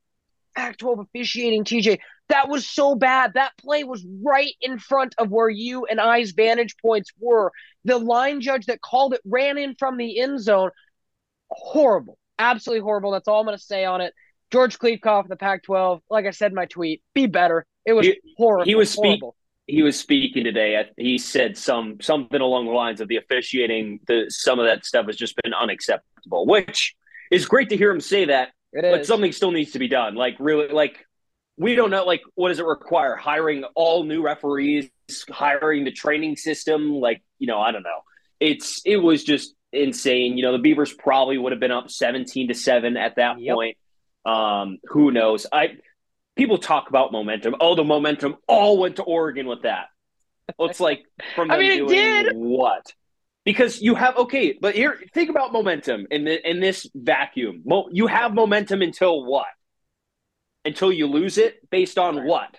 [0.56, 3.34] Pac-12 officiating, TJ, that was so bad.
[3.36, 7.52] That play was right in front of where you and I's vantage points were.
[7.84, 10.72] The line judge that called it ran in from the end zone.
[11.50, 13.12] Horrible, absolutely horrible.
[13.12, 14.14] That's all I'm going to say on it.
[14.52, 17.66] George Kliavkoff, the Pac-12, like I said in my tweet, be better.
[17.86, 18.66] It was He- horrible.
[18.66, 19.36] he was speak- horrible.
[19.68, 20.88] He was speaking today.
[20.96, 24.00] He said some something along the lines of the officiating.
[24.06, 26.96] The some of that stuff has just been unacceptable, which
[27.32, 28.50] is great to hear him say that.
[28.74, 29.08] It but is.
[29.08, 30.14] something still needs to be done.
[30.14, 31.04] Like really, like
[31.58, 32.04] we don't know.
[32.06, 33.16] Like what does it require?
[33.16, 34.90] Hiring all new referees,
[35.30, 36.92] hiring the training system.
[36.92, 38.02] Like you know, I don't know.
[38.40, 40.38] It's it was just insane.
[40.38, 43.56] You know, the Beavers probably would have been up seventeen to seven at that Yep.
[43.56, 43.78] point.
[44.26, 45.46] Um, who knows?
[45.52, 45.78] I
[46.36, 47.56] people talk about momentum.
[47.60, 49.86] Oh, the momentum all went to Oregon with that.
[50.58, 52.34] Well, it's like from I mean, it did.
[52.36, 52.94] what?
[53.46, 57.62] Because you have okay, but here think about momentum in the, in this vacuum.
[57.64, 59.46] Mo, you have momentum until what?
[60.66, 62.26] Until you lose it, based on Right.
[62.26, 62.58] what?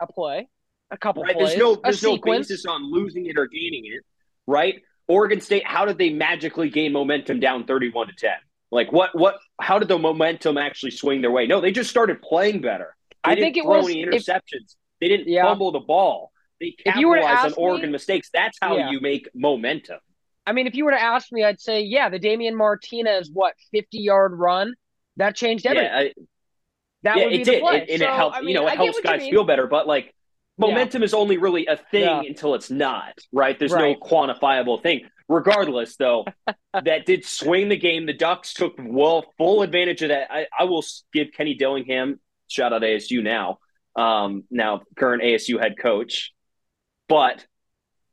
[0.00, 0.48] a play,
[0.90, 1.34] a couple Right?
[1.36, 2.48] plays, There's no there's no sequence.
[2.48, 4.02] basis on losing it or gaining it,
[4.46, 4.82] right?
[5.06, 8.36] Oregon State, how did they magically gain momentum down thirty-one to ten?
[8.72, 9.16] Like what?
[9.16, 9.38] What?
[9.60, 11.46] How did the momentum actually swing their way?
[11.46, 12.96] No, they just started playing better.
[13.24, 14.74] They I didn't think it throw was any if- interceptions.
[15.00, 15.44] they didn't Yeah.
[15.44, 16.32] fumble the ball.
[16.60, 18.30] They If you were to capitalized on ask me- Oregon mistakes.
[18.32, 18.90] That's how Yeah.
[18.90, 20.00] you make momentum.
[20.46, 23.54] I mean, if you were to ask me, I'd say, yeah, the Damien Martinez, what,
[23.70, 24.74] 50 yard run,
[25.16, 25.86] that changed everything.
[25.90, 26.12] Yeah, I,
[27.04, 27.80] that yeah, would be it did, play.
[27.80, 28.36] and, and So, it helps.
[28.36, 29.30] I mean, you know, it helps guys mean.
[29.30, 29.66] feel better.
[29.66, 30.14] But like,
[30.58, 31.06] momentum yeah.
[31.06, 32.22] is only really a thing yeah.
[32.22, 33.58] until it's not, right?
[33.58, 33.96] There's right.
[34.00, 35.02] no quantifiable thing.
[35.28, 36.26] Regardless, though,
[36.72, 38.06] that did swing the game.
[38.06, 40.28] The Ducks took well full advantage of that.
[40.30, 43.58] I, I will give Kenny Dillingham shout out ASU now,
[43.96, 46.32] um, now current ASU head coach,
[47.08, 47.46] but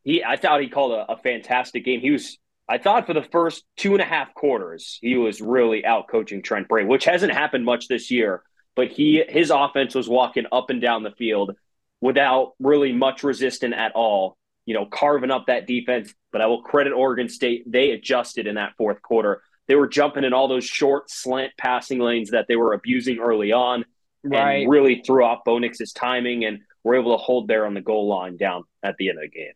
[0.03, 2.01] he I thought he called a, a fantastic game.
[2.01, 5.85] He was I thought for the first two and a half quarters he was really
[5.85, 8.43] out coaching Trent Bray, which hasn't happened much this year.
[8.75, 11.55] But he his offense was walking up and down the field
[11.99, 16.13] without really much resistance at all you know, carving up that defense.
[16.31, 17.69] But I will credit Oregon State.
[17.69, 19.41] They adjusted in that fourth quarter.
[19.67, 23.51] They were jumping in all those short slant passing lanes that they were abusing early
[23.51, 23.85] on
[24.23, 24.61] right.
[24.61, 27.81] and really threw off Bo Nix's timing and were able to hold there on the
[27.81, 29.53] goal line down at the end of the game.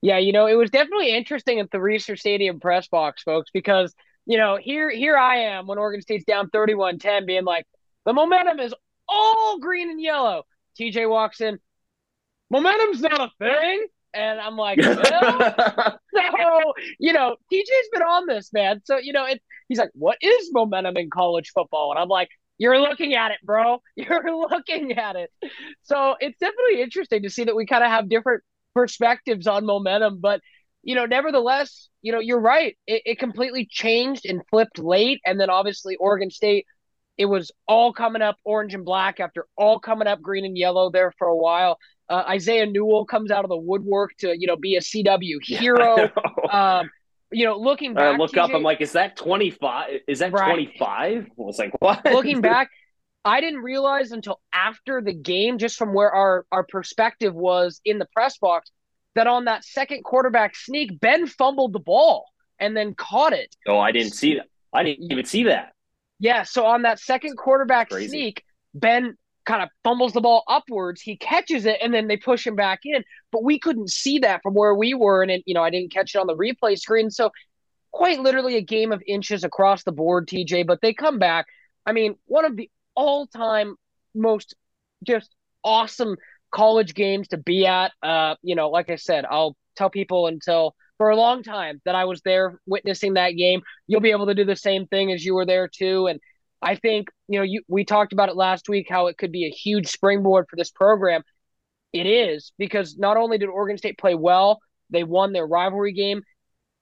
[0.00, 3.94] Yeah, you know, it was definitely interesting at the Reser Stadium press box, folks, because,
[4.26, 7.66] you know, here here I am when Oregon State's down 31-10 being like,
[8.04, 8.74] the momentum is
[9.08, 10.44] all green and yellow.
[10.78, 11.58] TJ walks in,
[12.50, 13.86] momentum's not a thing.
[14.14, 14.92] And I'm like, no.
[14.92, 18.82] so, you know, TJ's been on this, man.
[18.84, 21.90] So, you know, it, he's like, what is momentum in college football?
[21.92, 23.82] And I'm like, you're looking at it, bro.
[23.96, 25.30] You're looking at it.
[25.82, 30.20] So it's definitely interesting to see that we kind of have different perspectives on momentum.
[30.20, 30.40] But,
[30.84, 32.76] you know, nevertheless, you know, you're right.
[32.86, 35.20] It, it completely changed and flipped late.
[35.26, 36.66] And then obviously Oregon State,
[37.18, 40.90] it was all coming up orange and black after all coming up green and yellow
[40.90, 41.78] there for a while.
[42.08, 45.96] Uh, Isaiah Newell comes out of the woodwork to you know be a CW hero.
[45.96, 46.90] Yeah, um,
[47.30, 48.50] you know, looking back, I look TJ, up.
[48.54, 50.00] I'm like, is that 25?
[50.06, 50.50] Is that right.
[50.50, 51.24] 25?
[51.24, 52.04] I was like, what?
[52.04, 52.68] Looking back,
[53.24, 57.98] I didn't realize until after the game, just from where our our perspective was in
[57.98, 58.70] the press box,
[59.14, 62.26] that on that second quarterback sneak, Ben fumbled the ball
[62.58, 63.54] and then caught it.
[63.66, 64.46] Oh, I didn't see that.
[64.72, 65.71] I didn't even see that.
[66.22, 71.00] Yeah, so on that second quarterback sneak, Ben kind of fumbles the ball upwards.
[71.00, 73.02] He catches it and then they push him back in.
[73.32, 75.22] But we couldn't see that from where we were.
[75.22, 77.10] And, it, you know, I didn't catch it on the replay screen.
[77.10, 77.32] So
[77.90, 80.64] quite literally a game of inches across the board, TJ.
[80.64, 81.46] But they come back.
[81.84, 83.74] I mean, one of the all time
[84.14, 84.54] most
[85.04, 86.14] just awesome
[86.52, 87.90] college games to be at.
[88.00, 91.96] Uh, you know, like I said, I'll tell people until for a long time that
[91.96, 93.62] I was there witnessing that game.
[93.88, 96.06] You'll be able to do the same thing as you were there too.
[96.06, 96.20] And
[96.62, 99.44] I think, you know, you we talked about it last week how it could be
[99.44, 101.24] a huge springboard for this program.
[101.92, 104.60] It is because not only did Oregon State play well,
[104.90, 106.22] they won their rivalry game.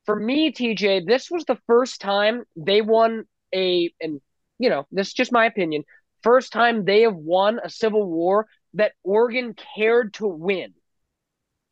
[0.04, 4.20] For me, TJ, this was the first time they won a and
[4.58, 5.84] you know, this is just my opinion,
[6.22, 10.74] first time they have won a civil war that Oregon cared to win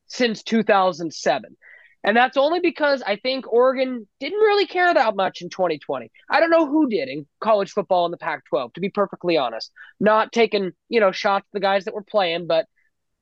[0.06, 1.54] since 2007.
[2.04, 6.11] And that's only because I think Oregon didn't really care that much in 2020.
[6.30, 9.37] I don't know who did in college football in the Pac 12, to be perfectly
[9.37, 9.72] honest.
[9.98, 12.66] Not taking, you know, shots the guys that were playing, but,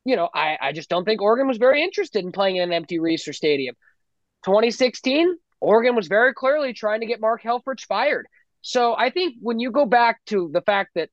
[0.04, 2.72] you know, I, I just don't think Oregon was very interested in playing in an
[2.72, 3.74] empty Reser Stadium.
[4.44, 8.26] 2016, Oregon was very clearly trying to get Mark Helfrich fired.
[8.60, 11.08] So I think when you go back to the fact that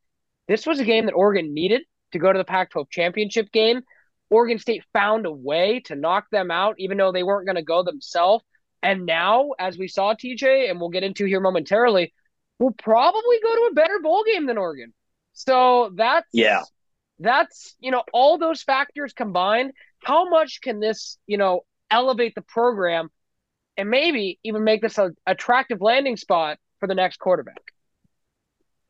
[0.47, 3.82] this was a game that Oregon needed to go to the Pac 12 championship game,
[4.34, 7.62] Oregon State found a way to knock them out, even though they weren't going to
[7.62, 8.43] go themselves.
[8.82, 12.13] And now, as we saw, TJ, and we'll get into here momentarily,
[12.58, 14.91] we'll probably go to a better bowl game than Oregon.
[15.34, 16.63] So that's yeah,
[17.19, 19.72] that's you know all those factors combined.
[20.04, 23.10] How much can this you know elevate the program,
[23.78, 27.62] and maybe even make this an attractive landing spot for the next quarterback?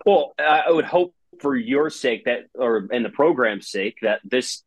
[0.05, 4.63] Well, I would hope for your sake that, or in the program's sake, that this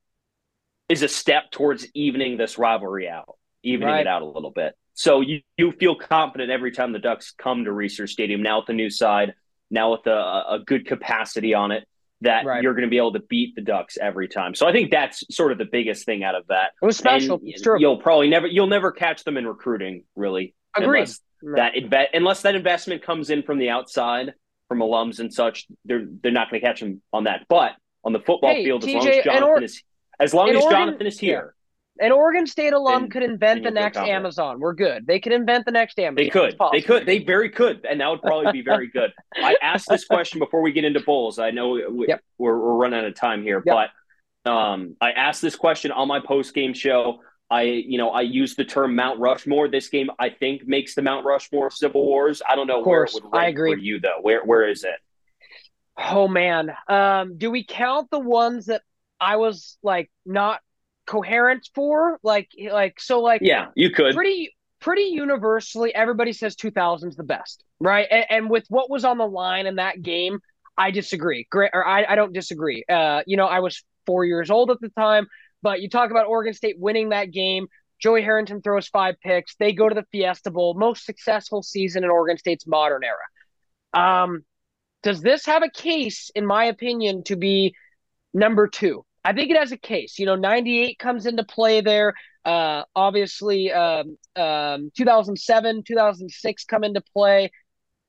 [0.88, 4.00] is a step towards evening this rivalry out, evening right.
[4.00, 4.74] it out a little bit.
[4.94, 8.66] So you, you feel confident every time the Ducks come to Reser Stadium now with
[8.66, 9.34] the new side,
[9.70, 11.86] now with a, a good capacity on it,
[12.22, 12.62] that right.
[12.62, 14.54] you're going to be able to beat the Ducks every time.
[14.54, 16.70] So I think that's sort of the biggest thing out of that.
[16.80, 17.40] It was special.
[17.42, 20.54] You'll probably never you'll never catch them in recruiting, really.
[20.74, 21.00] Agreed.
[21.00, 21.20] Unless
[21.56, 24.32] that inve- unless that investment comes in from the outside,
[24.68, 27.44] from alums and such, they're they're not going to catch them on that.
[27.50, 27.72] But
[28.02, 29.82] on the football hey, field, as long as Jonathan or- is
[30.20, 31.54] as long as Oregon, Jonathan is here.
[31.98, 32.06] Yeah.
[32.06, 34.60] An Oregon State alum could invent the next Amazon.
[34.60, 35.06] We're good.
[35.06, 36.16] They could invent the next Amazon.
[36.16, 36.56] They could.
[36.72, 37.06] They could.
[37.06, 39.12] They very could, and that would probably be very good.
[39.34, 41.38] I asked this question before we get into bowls.
[41.38, 42.20] I know we, yep.
[42.36, 43.88] we're, we're running out of time here, yep.
[44.44, 47.20] but um, I asked this question on my post game show.
[47.48, 49.68] I, you know, I use the term Mount Rushmore.
[49.68, 52.42] This game, I think, makes the Mount Rushmore Civil Wars.
[52.46, 53.72] I don't know where it would rank I agree.
[53.72, 54.18] for you, though.
[54.20, 54.96] Where where is it?
[55.96, 58.82] Oh man, um, do we count the ones that
[59.20, 60.60] I was like not
[61.06, 67.14] coherent for like like so like yeah you could pretty pretty universally everybody says 2000's
[67.14, 70.40] the best right and, and, with what was on the line in that game
[70.76, 74.50] i disagree great or I, I don't disagree uh you know i was four years
[74.50, 75.28] old at the time
[75.62, 77.66] But you talk about Oregon State winning that game.
[77.98, 79.56] Joey Harrington throws five picks.
[79.56, 84.22] They go to the Fiesta Bowl, most successful season in Oregon State's modern era.
[84.22, 84.44] Um,
[85.02, 87.74] does this have a case, in my opinion, to be
[88.36, 89.04] number two?
[89.24, 90.18] I think it has a case.
[90.20, 92.14] You know, 98 comes into play there.
[92.44, 97.50] Uh, obviously, um, um, 2007, 2006 come into play.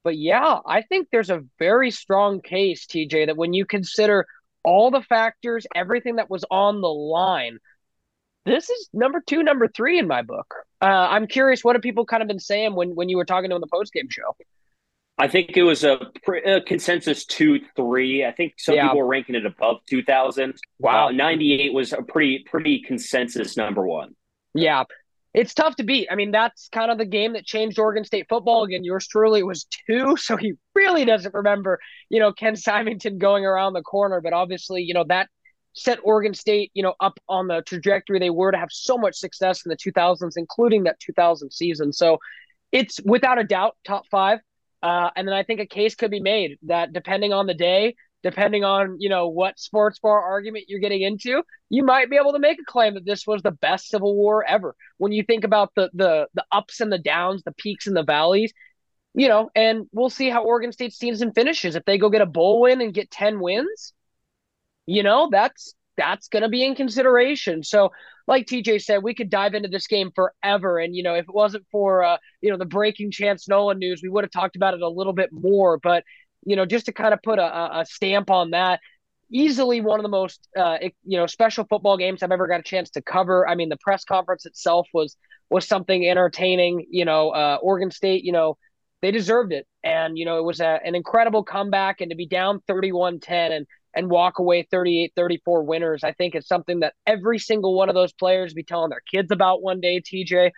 [0.03, 4.27] But yeah, I think there's a very strong case, TJ, that when you consider
[4.63, 7.57] all the factors, everything that was on the line,
[8.45, 10.53] this is number two, number three in my book.
[10.81, 13.49] Uh, I'm curious, what have people kind of been saying when when you were talking
[13.49, 14.35] to them in the post game show?
[15.19, 15.99] I think it was a,
[16.45, 18.23] a, consensus two three.
[18.23, 18.83] I think some yeah.
[18.83, 20.55] people were ranking it above two thousand.
[20.79, 24.15] Wow, uh, ninety eight was a pretty pretty consensus number one.
[24.53, 24.83] Yeah,
[25.33, 26.07] it's tough to beat.
[26.11, 28.63] I mean, that's kind of the game that changed Oregon State football.
[28.63, 33.43] Again, yours truly was two, so he really doesn't remember, you know, Ken Simonton going
[33.43, 34.21] around the corner.
[34.21, 35.29] But obviously, you know that
[35.73, 39.15] set Oregon State, you know, up on the trajectory they were to have so much
[39.15, 41.93] success in the 2000s, including that 2000 season.
[41.93, 42.17] So
[42.71, 44.39] it's without a doubt top five.
[44.87, 47.95] Uh, and then I think a case could be made that depending on the day,
[48.23, 52.31] depending on you know what sports bar argument you're getting into, you might be able
[52.33, 54.75] to make a claim that this was the best Civil War ever.
[54.97, 58.03] When you think about the the the ups and the downs, the peaks and the
[58.03, 58.53] valleys,
[59.13, 61.75] you know, and we'll see how Oregon State's season finishes.
[61.75, 63.93] If they go get a bowl win and get ten wins,
[64.85, 67.63] you know, that's that's going to be in consideration.
[67.63, 67.91] So,
[68.27, 70.79] like TJ said, we could dive into this game forever.
[70.79, 74.01] And, you know, if it wasn't for, uh, you know, the breaking Chance Nolan news,
[74.03, 75.77] we would have talked about it a little bit more.
[75.77, 76.03] But,
[76.45, 78.79] you know, just to kind of put a, a stamp on that,
[79.31, 82.63] easily one of the most, uh, you know, special football games I've ever got a
[82.63, 83.47] chance to cover.
[83.47, 85.15] I mean, the press conference itself was
[85.49, 86.85] was something entertaining.
[86.89, 88.57] You know, uh, Oregon State, you know,
[89.01, 89.67] they deserved it.
[89.83, 93.51] And, you know, it was a, an incredible comeback and to be down 31 10
[93.51, 96.03] and and walk away 38 34 winners.
[96.03, 99.31] I think it's something that every single one of those players be telling their kids
[99.31, 100.51] about one day, TJ.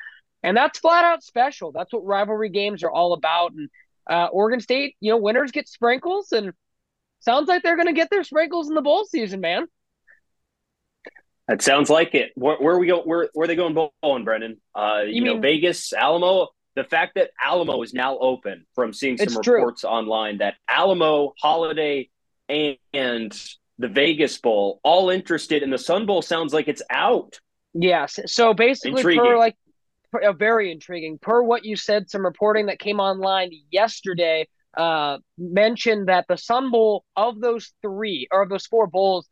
[0.43, 1.71] And that's flat out special.
[1.71, 3.53] That's what rivalry games are all about.
[3.53, 3.69] And
[4.09, 6.51] uh, Oregon State, you know, winners get sprinkles, and
[7.21, 9.67] sounds like they're going to get their sprinkles in the bowl season, man.
[11.47, 12.31] That sounds like it.
[12.35, 13.01] Where, where we go?
[13.03, 14.57] Where where are they going bowling, Brenden?
[14.75, 16.49] Uh, you, you mean, know, Vegas, Alamo.
[16.75, 19.89] The fact that Alamo is now open, from seeing some reports true.
[19.89, 22.09] online that Alamo, Holiday,
[22.49, 23.31] and
[23.77, 27.39] the Vegas Bowl all interested, and the Sun Bowl sounds like it's out.
[27.73, 28.19] Yes.
[28.25, 29.25] So basically, intriguing.
[29.25, 29.55] per like
[30.13, 31.17] uh, very intriguing.
[31.19, 36.71] Per what you said, some reporting that came online yesterday uh, mentioned that the Sun
[36.71, 39.27] Bowl of those three or of those four bowls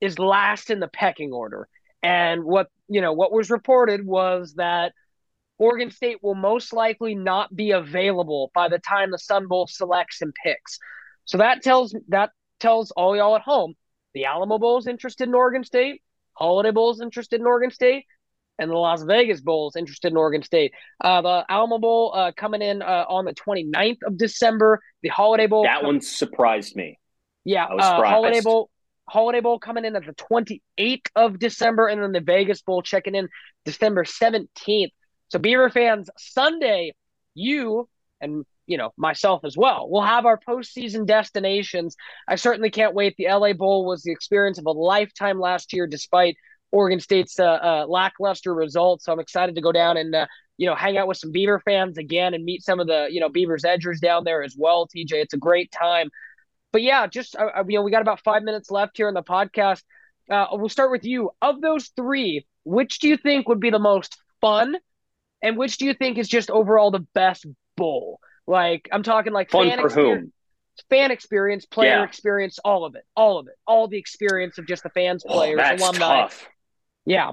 [0.00, 1.68] is last in the pecking order.
[2.02, 4.92] And what you know, what was reported was that
[5.58, 10.22] Oregon State will most likely not be available by the time the Sun Bowl selects
[10.22, 10.78] and picks.
[11.26, 13.74] So that tells that tells all y'all at home
[14.14, 16.02] the Alamo Bowl is interested in Oregon State,
[16.34, 18.06] Holiday Bowl is interested in Oregon State,
[18.58, 20.72] and the Las Vegas Bowl is interested in Oregon State.
[21.02, 24.80] Uh, the Alamo Bowl uh, coming in uh, on the 29th of December.
[25.02, 25.62] The Holiday Bowl.
[25.64, 26.98] That one surprised me.
[27.44, 27.64] Yeah.
[27.64, 28.70] Uh, Holiday Bowl.
[29.08, 33.16] Holiday Bowl coming in at the 28th of December, and then the Vegas Bowl checking
[33.16, 33.28] in
[33.64, 34.90] December 17th.
[35.28, 36.92] So, Beaver fans, Sunday,
[37.34, 37.88] you
[38.20, 39.88] and you know myself as well.
[39.90, 41.96] We'll have our postseason destinations.
[42.28, 43.16] I certainly can't wait.
[43.18, 46.36] The LA Bowl was the experience of a lifetime last year, despite
[46.70, 49.04] Oregon State's uh, uh, lackluster results.
[49.04, 51.60] So I'm excited to go down and uh, you know hang out with some Beaver
[51.64, 54.86] fans again and meet some of the you know Beavers edgers down there as well.
[54.86, 56.08] TJ, it's a great time.
[56.72, 59.14] But yeah, just uh, uh, you know we got about five minutes left here in
[59.14, 59.82] the podcast.
[60.30, 61.30] Uh, we'll start with you.
[61.42, 64.76] Of those three, which do you think would be the most fun,
[65.42, 68.20] and which do you think is just overall the best bowl?
[68.50, 70.32] Like I'm talking like fun for whom?
[70.88, 72.04] Fan experience, player yeah.
[72.04, 75.32] experience, all of it, all of it, all the experience of just the fans, oh,
[75.32, 76.22] players, oh, alumni.
[76.22, 76.48] Tough.
[77.06, 77.32] Yeah.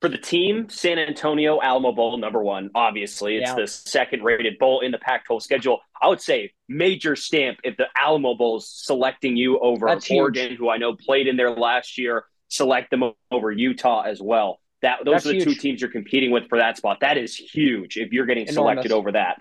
[0.00, 2.70] For the team, San Antonio Alamo Bowl number one.
[2.76, 3.56] Obviously, it's yeah.
[3.56, 5.80] the second-rated bowl in the Pac-12 schedule.
[6.00, 10.50] I would say major stamp if the Alamo Bowl is selecting you over That's Oregon,
[10.50, 10.58] huge.
[10.58, 12.26] who I know played in there last year.
[12.48, 14.60] Select them over Utah as well.
[14.82, 15.44] That those That's are the huge.
[15.44, 16.98] two teams you're competing with for that spot.
[17.00, 18.54] That is huge if you're getting Enormous.
[18.54, 19.40] selected over that.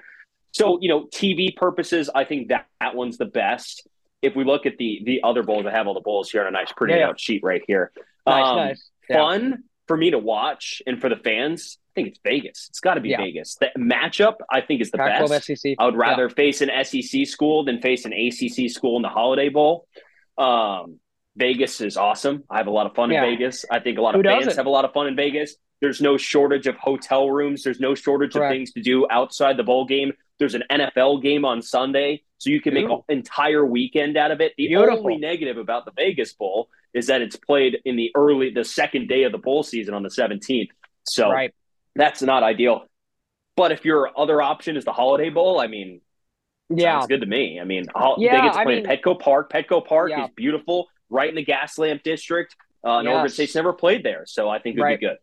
[0.53, 3.87] So, you know, TV purposes, I think that, that one's the best.
[4.21, 6.47] If we look at the the other bowls, I have all the bowls here on
[6.47, 7.09] a nice printed yeah.
[7.09, 7.91] out sheet right here.
[8.25, 8.89] Nice, um, nice.
[9.09, 9.17] Yeah.
[9.17, 12.67] Fun for me to watch and for the fans, I think it's Vegas.
[12.69, 13.17] It's got to be yeah.
[13.17, 13.55] Vegas.
[13.55, 15.45] The matchup, I think, is the best.
[15.45, 15.75] SEC.
[15.77, 19.49] I would rather face an SEC school than face an ACC school in the Holiday
[19.49, 19.87] Bowl.
[20.37, 20.99] Um,
[21.35, 22.43] Vegas is awesome.
[22.49, 23.65] I have a lot of fun in Vegas.
[23.69, 24.57] I think a lot of fans doesn't?
[24.57, 25.55] have a lot of fun in Vegas.
[25.81, 27.63] There's no shortage of hotel rooms.
[27.63, 28.51] There's no shortage Correct.
[28.51, 30.13] of things to do outside the bowl game.
[30.39, 33.03] There's an NFL game on Sunday, so you can make Ooh.
[33.07, 34.53] an entire weekend out of it.
[34.57, 34.99] The Beautiful.
[34.99, 39.07] only negative about the Vegas Bowl is that it's played in the early, the second
[39.07, 40.69] day of the bowl season on the 17th.
[41.05, 41.53] So right.
[41.95, 42.85] that's not ideal.
[43.55, 46.01] But if your other option is the Holiday Bowl, I mean,
[46.69, 47.59] yeah, it's good to me.
[47.59, 47.85] I mean,
[48.17, 49.51] yeah, they get to play in Petco Park.
[49.51, 50.25] Petco Park yeah.
[50.25, 52.55] is beautiful, right in the Gaslamp district.
[52.85, 53.11] Uh, yes.
[53.11, 54.99] Oregon State's never played there, so I think it'd right.
[54.99, 55.17] be good.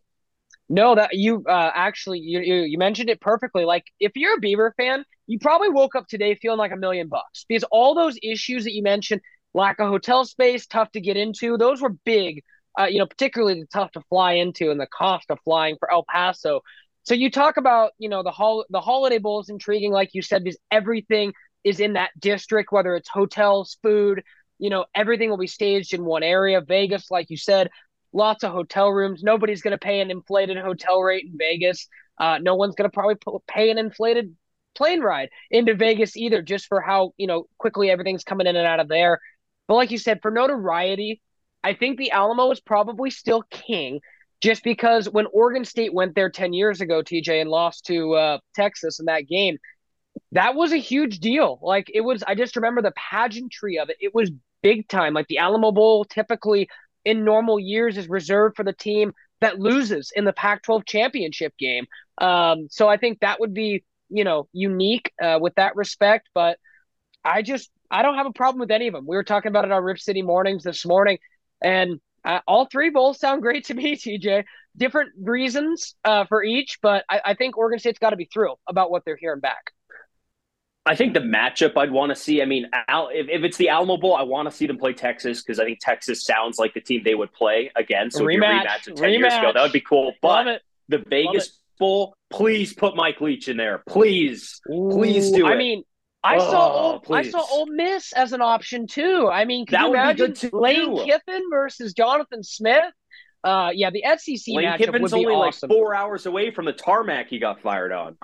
[0.73, 3.65] No, that you uh, actually you, you you mentioned it perfectly.
[3.65, 7.09] Like if you're a Beaver fan, you probably woke up today feeling like a million
[7.09, 9.21] bucks because all those issues that you mentioned,
[9.53, 12.45] lack of hotel space, tough to get into, those were big.
[12.79, 15.93] Uh, you know, particularly the tough to fly into and the cost of flying for
[15.93, 16.61] El Paso.
[17.03, 20.23] So you talk about, you know, the hol- the holiday bowl is intriguing, like you
[20.23, 21.33] said, because everything
[21.65, 24.23] is in that district, whether it's hotels, food,
[24.61, 26.61] you know, everything will be staged in one area.
[26.61, 27.71] Vegas, like you said,
[28.13, 29.23] lots of hotel rooms.
[29.23, 31.89] Nobody's going to pay an inflated hotel rate in Vegas.
[32.19, 34.35] Uh, no one's going to probably pay an inflated
[34.75, 38.67] plane ride into Vegas either, just for how you know quickly everything's coming in and
[38.67, 39.21] out of there.
[39.69, 41.21] But like you said, for notoriety,
[41.63, 44.01] I think the Alamo is probably still king
[44.41, 48.39] just because when Oregon State went there 10 years ago, TJ, and lost to uh,
[48.55, 49.59] Texas in that game,
[50.33, 51.59] that was a huge deal.
[51.63, 53.97] Like it was, I just remember the pageantry of it.
[54.01, 54.31] It was
[54.63, 55.15] big time.
[55.15, 56.69] Like the Alamo Bowl typically
[57.05, 61.55] in normal years is reserved for the team that loses in the Pac 12 championship
[61.59, 61.87] game.
[62.19, 66.29] Um, so I think that would be, you know, unique uh, with that respect.
[66.35, 66.59] But
[67.25, 69.07] I just, I don't have a problem with any of them.
[69.07, 71.19] We were talking about it on Rip City Mornings this morning.
[71.63, 74.45] And uh, all three bowls sound great to me, TJ.
[74.77, 78.59] Different reasons uh, for each, but I, I think Oregon State's got to be thrilled
[78.69, 79.73] about what they're hearing back.
[80.87, 82.41] I think the matchup I'd want to see.
[82.41, 84.93] I mean, Al, if, if it's the Alamo Bowl, I want to see them play
[84.95, 88.11] Texas because I think Texas sounds like the team they would play again.
[88.11, 89.19] So rematch, rematch of ten rematch.
[89.19, 90.15] years ago, that would be cool.
[90.23, 93.83] But the Vegas Bowl, please put Mike Leach in there.
[93.87, 95.51] Please, Ooh, please do it.
[95.51, 95.85] I mean,
[96.23, 99.29] I oh, saw Ole, I saw Ole Miss as an option too.
[99.31, 102.93] I mean, can that you imagine Lane Kiffin versus Jonathan Smith?
[103.43, 105.69] Uh, yeah, the SEC Lane matchup Kiffin's would be only awesome.
[105.69, 108.19] like four hours away from the tarmac he got fired on.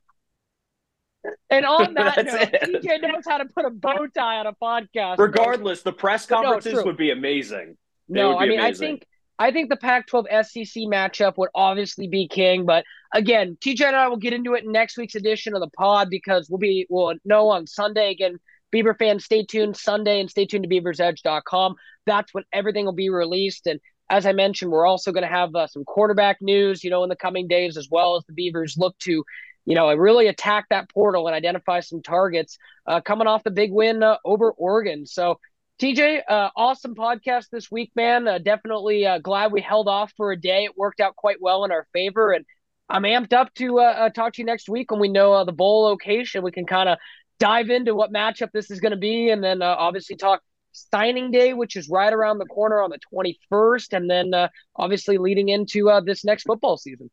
[1.50, 5.18] And on that note, TJ knows how to put a bow tie on a podcast.
[5.18, 7.76] Regardless, the press conferences no, would be amazing.
[8.08, 8.86] They no, I mean, amazing.
[8.86, 9.06] I think
[9.38, 14.08] I think the Pac-12 SEC matchup would obviously be king, but again, TJ and I
[14.08, 17.14] will get into it in next week's edition of the pod because we'll be we'll
[17.24, 18.38] know on Sunday again.
[18.72, 21.76] Beaver fans, stay tuned Sunday and stay tuned to beaversedge.com.
[22.04, 23.66] That's when everything will be released.
[23.66, 27.02] And as I mentioned, we're also going to have uh, some quarterback news, you know,
[27.02, 29.24] in the coming days, as well as the Beavers look to,
[29.66, 32.56] you know, I really attack that portal and identify some targets
[32.86, 35.06] uh, coming off the big win uh, over Oregon.
[35.06, 35.40] So
[35.82, 38.28] TJ, uh, awesome podcast this week, man.
[38.28, 40.64] Uh, definitely uh, glad we held off for a day.
[40.64, 42.46] It worked out quite well in our favor, and
[42.88, 45.82] I'm amped up to uh, talk to you next week when we know the bowl
[45.82, 46.44] location.
[46.44, 46.98] We can kind of
[47.40, 50.40] dive into what matchup this is going to be, and then obviously talk
[50.70, 55.48] signing day, which is right around the corner on the 21st, and then obviously leading
[55.48, 57.10] into this next football season.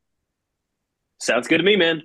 [1.19, 2.03] Sounds good to me, man.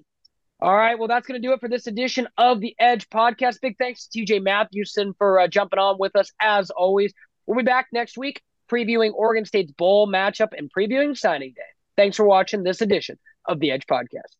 [0.60, 0.98] All right.
[0.98, 3.60] Well, that's going to do it for this edition of the Edge podcast.
[3.60, 7.12] Big thanks to TJ Mathewson for uh, jumping on with us as always.
[7.46, 11.62] We'll be back next week previewing Oregon State's bowl matchup and previewing signing day.
[11.96, 14.34] Thanks for watching this edition of the Edge podcast.